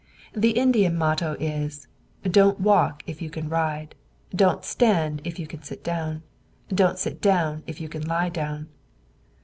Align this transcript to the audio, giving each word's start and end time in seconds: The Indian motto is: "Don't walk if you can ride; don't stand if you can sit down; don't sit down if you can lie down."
The 0.33 0.53
Indian 0.53 0.97
motto 0.97 1.37
is: 1.39 1.87
"Don't 2.23 2.59
walk 2.59 3.03
if 3.05 3.21
you 3.21 3.29
can 3.29 3.49
ride; 3.49 3.93
don't 4.35 4.65
stand 4.65 5.21
if 5.23 5.37
you 5.37 5.45
can 5.45 5.61
sit 5.61 5.83
down; 5.83 6.23
don't 6.73 6.97
sit 6.97 7.21
down 7.21 7.61
if 7.67 7.79
you 7.79 7.87
can 7.87 8.07
lie 8.07 8.29
down." 8.29 8.67